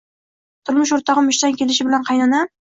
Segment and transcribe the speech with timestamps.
[0.69, 2.51] Turmush o`rtog`im ishdan kelishi bilan qaynonam